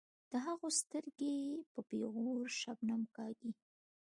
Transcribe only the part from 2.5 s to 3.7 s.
شبنم کاږي.